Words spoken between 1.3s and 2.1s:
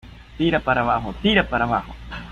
para abajo!